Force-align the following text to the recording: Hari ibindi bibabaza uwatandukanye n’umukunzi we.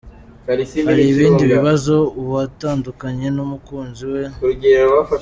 Hari 0.89 1.03
ibindi 1.11 1.41
bibabaza 1.49 1.93
uwatandukanye 2.21 3.27
n’umukunzi 3.35 4.03
we. 4.13 4.21